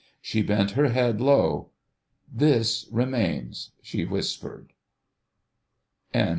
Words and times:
She 0.19 0.41
bent 0.41 0.71
her 0.71 0.87
head 0.89 1.21
low— 1.21 1.69
"This 2.27 2.87
remains," 2.91 3.69
she 3.83 4.03
whispered. 4.03 4.73
*XIII. 6.11 6.29